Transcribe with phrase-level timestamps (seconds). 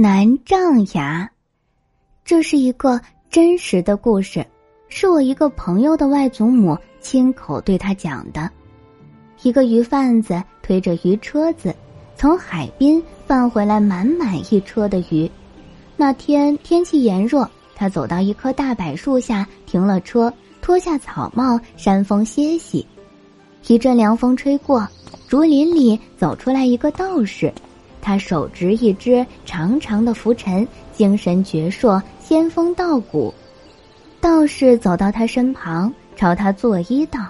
[0.00, 1.28] 南丈崖，
[2.24, 3.00] 这是一个
[3.30, 4.46] 真实的故事，
[4.88, 8.48] 是我一个朋友的外祖母亲口对他讲的。
[9.42, 11.74] 一个鱼贩子推着鱼车子，
[12.14, 15.28] 从海滨贩回来满满一车的鱼。
[15.96, 22.86] 那天天气炎热，他走到一棵大柏树下停了车，脱下草帽扇风歇息。
[23.66, 24.86] 一阵凉风吹过，
[25.26, 27.52] 竹林里走出来一个道士。
[28.00, 33.32] 他手执一只长长的拂尘，精神矍铄，仙风道骨。
[34.20, 37.20] 道士走到他身旁，朝他作揖道：“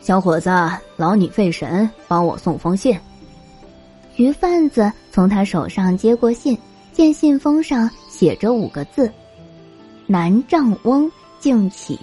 [0.00, 0.50] 小伙子，
[0.96, 2.98] 劳你费神，帮我送封信。”
[4.16, 6.56] 鱼贩子从他手上接过信，
[6.92, 9.10] 见信封上写着五个字
[10.06, 11.98] ：“南丈翁敬启。”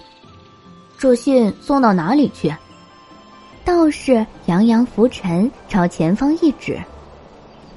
[0.98, 2.54] 这信送到哪里去？
[3.64, 6.78] 道士扬扬拂尘，朝前方一指。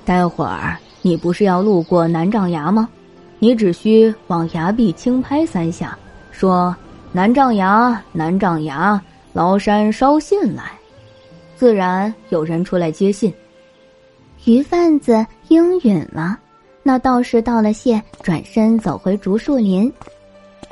[0.06, 2.90] 待会儿你不是要路过南丈崖吗？
[3.40, 5.98] 你只需往崖壁轻拍三下，
[6.32, 6.76] 说
[7.12, 9.00] “南丈崖，南丈崖，
[9.34, 10.64] 崂山捎信来”，
[11.56, 13.34] 自然有人出来接信。
[14.46, 16.40] 鱼贩子应允了。
[16.86, 19.92] 那道士道了谢，转身走回竹树林。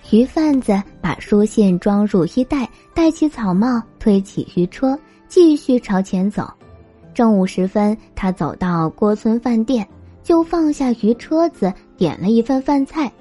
[0.10, 4.98] 鱼贩子把书信装入衣袋，戴起草帽，推起鱼车，
[5.30, 6.52] 继续朝前走。
[7.14, 9.88] 正午时分，他走到郭村饭店，
[10.24, 13.12] 就放下鱼车子，点了一份饭菜，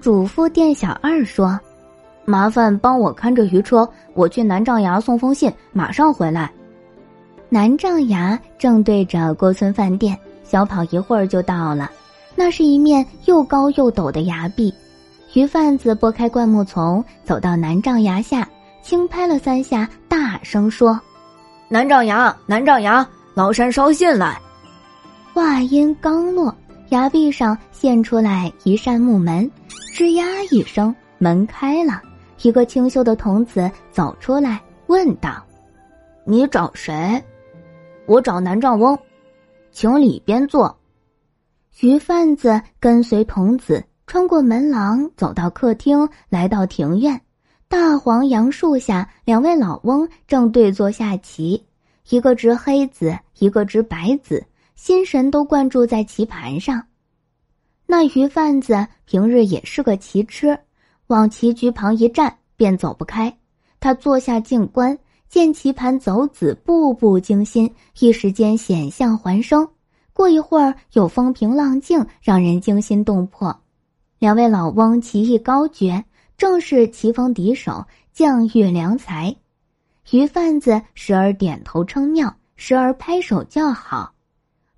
[0.00, 1.58] 嘱咐店小二说
[2.24, 6.50] ：“麻烦帮我看着鱼车，我去南丈崖送封信，马上回来。”
[7.48, 11.90] 南丈崖正对着郭村饭店，小跑一会儿就到了。
[12.34, 14.72] 那是一面又高又陡的崖壁，
[15.32, 18.48] 鱼贩子拨开灌木丛，走到南丈崖下，
[18.82, 21.00] 轻拍了三下，大声说。
[21.70, 24.40] 南丈崖，南丈崖，崂山捎信来。
[25.34, 26.54] 话音刚落，
[26.88, 29.48] 崖壁上现出来一扇木门，
[29.94, 32.00] 吱呀一声，门开了。
[32.40, 35.44] 一个清秀的童子走出来，问道
[36.24, 37.22] ：“你找谁
[38.06, 38.98] ？”“我找南丈翁，
[39.70, 40.74] 请里边坐。”
[41.80, 47.20] 鱼贩子跟随童子穿过门廊，走到客厅，来到庭院。
[47.68, 51.62] 大黄杨树下，两位老翁正对坐下棋，
[52.08, 54.42] 一个执黑子，一个执白子，
[54.74, 56.82] 心神都灌注在棋盘上。
[57.84, 60.58] 那鱼贩子平日也是个棋痴，
[61.08, 63.36] 往棋局旁一站，便走不开。
[63.80, 64.98] 他坐下静观，
[65.28, 69.68] 见棋盘走子步步惊心，一时间险象环生。
[70.14, 73.54] 过一会儿又风平浪静，让人惊心动魄。
[74.18, 76.02] 两位老翁棋艺高绝。
[76.38, 79.34] 正是棋逢敌手，将遇良才。
[80.12, 84.12] 鱼贩子时而点头称妙，时而拍手叫好。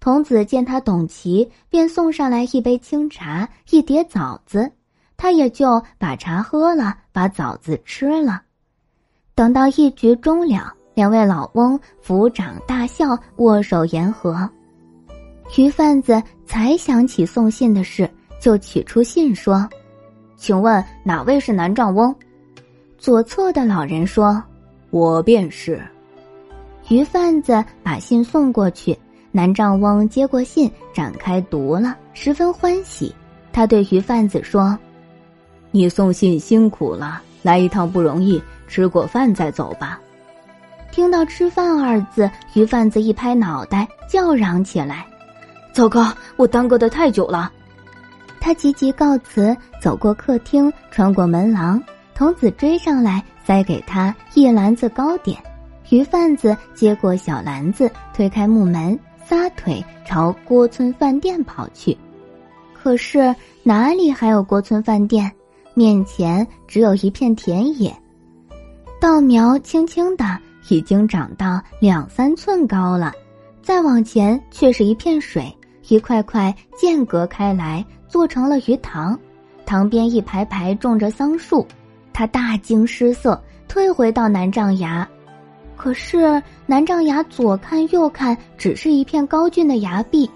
[0.00, 4.72] 童子见他懂棋，便送上来一杯清茶，一碟枣子，
[5.18, 8.40] 他也就把茶喝了，把枣子吃了。
[9.34, 14.48] 等到一局终了，两位老翁抚掌大笑，握手言和。
[15.58, 18.10] 鱼贩子才想起送信的事，
[18.40, 19.68] 就取出信说。
[20.40, 22.12] 请问哪位是南丈翁？
[22.96, 24.42] 左侧的老人说
[24.88, 25.78] ：“我便是。”
[26.88, 28.98] 鱼贩子把信送过去，
[29.30, 33.14] 南丈翁接过信，展开读了，十分欢喜。
[33.52, 34.76] 他对鱼贩子说
[35.72, 40.00] ：“你送信辛苦了，来一趟不容易，吃过饭再走吧。”
[40.90, 45.04] 听到“吃饭”二字，鱼贩子一拍脑袋，叫嚷起来
[45.74, 47.52] ：“糟糕，我耽搁的太久了。”
[48.40, 51.80] 他急急告辞，走过客厅，穿过门廊，
[52.14, 55.38] 童子追上来，塞给他一篮子糕点。
[55.90, 61.96] 鱼贩子接过小篮子，推开木门，撒腿朝郭村饭店跑去。
[62.72, 65.30] 可是哪里还有郭村饭店？
[65.74, 67.94] 面前只有一片田野，
[69.00, 70.24] 稻苗青青的，
[70.68, 73.12] 已经长到两三寸高了。
[73.62, 75.56] 再往前却是一片水，
[75.88, 77.84] 一块块间隔开来。
[78.10, 79.18] 做成了鱼塘，
[79.64, 81.64] 塘边一排排种着桑树，
[82.12, 85.08] 他大惊失色，退回到南丈崖。
[85.76, 90.28] 可是南丈崖左看右看，只是一片高峻的崖壁，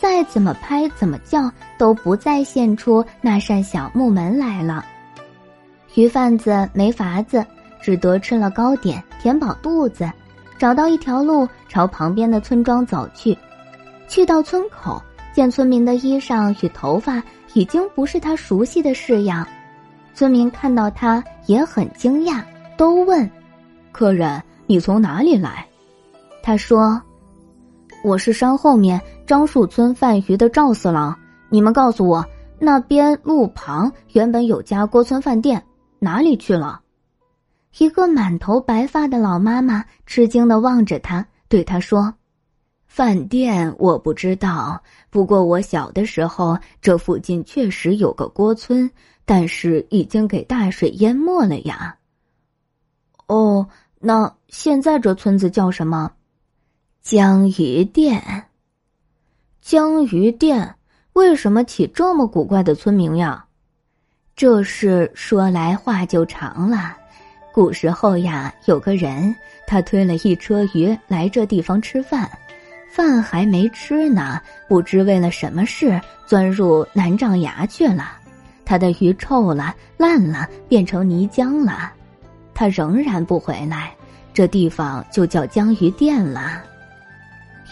[0.00, 4.84] 再怎么拍怎么叫，都不再现出那扇小木门来了。
[5.94, 7.44] 鱼贩子没法子，
[7.80, 10.10] 只得吃了糕点，填饱肚子，
[10.58, 13.36] 找到一条路朝旁边的村庄走去，
[14.08, 15.00] 去到村口。
[15.38, 17.22] 见村民的衣裳与头发
[17.54, 19.46] 已经不是他熟悉的式样，
[20.12, 22.42] 村民看到他也很惊讶，
[22.76, 23.30] 都问
[23.92, 25.64] ：“客人，你从哪里来？”
[26.42, 27.00] 他说
[28.02, 31.16] ：“我是山后面樟树村贩鱼的赵四郎。
[31.50, 32.26] 你们告诉我，
[32.58, 35.62] 那边路旁原本有家郭村饭店，
[36.00, 36.80] 哪里去了？
[37.78, 42.12] 一个满头白发的老妈妈吃惊的望着他，对他说
[42.88, 48.90] ：“饭店我不知道，不过我小的时候，这附近确实有个郭村，
[49.24, 51.96] 但是已经给大水淹没了呀。”
[53.28, 53.68] 哦，
[54.00, 56.10] 那现在这村子叫什么？
[57.02, 58.44] 江鱼店。
[59.60, 60.74] 江鱼店
[61.12, 63.44] 为什么起这么古怪的村名呀？
[64.34, 66.96] 这事说来话就长了。
[67.52, 69.34] 古时候呀，有个人，
[69.66, 72.30] 他推了一车鱼来这地方吃饭，
[72.98, 78.18] 饭还没吃呢，不知为了什么事钻入南障崖去了。
[78.64, 81.92] 他的鱼臭了、烂了，变成泥浆了。
[82.52, 83.94] 他仍然不回来，
[84.34, 86.64] 这地方就叫江鱼店了。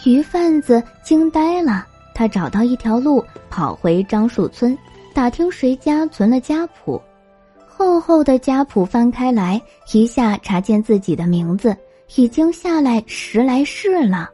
[0.05, 1.85] 鱼贩子惊呆了，
[2.15, 4.77] 他找到一条路，跑回樟树村，
[5.13, 7.01] 打听谁家存了家谱。
[7.67, 11.75] 厚厚的家谱翻开来，一下查见自己的名字
[12.15, 14.29] 已经下来十来世了。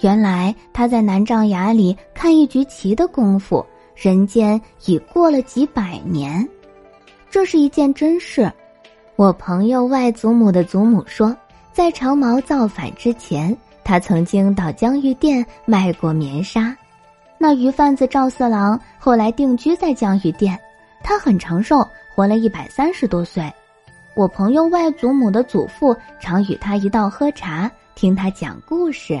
[0.00, 3.64] 原来他在南障崖里看一局棋的功夫，
[3.96, 6.46] 人间已过了几百年。
[7.30, 8.50] 这是一件真事。
[9.16, 11.36] 我朋友外祖母的祖母说，
[11.72, 16.76] 在长毛造反之前，他曾经到江鱼店卖过棉纱。
[17.36, 20.58] 那鱼贩子赵四郎后来定居在江鱼店，
[21.02, 23.52] 他很长寿，活了一百三十多岁。
[24.14, 29.20] 我朋友外祖母的祖父常与他一道喝茶，听他讲故事。